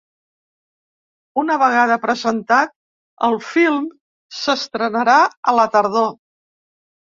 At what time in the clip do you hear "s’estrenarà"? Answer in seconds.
4.41-5.23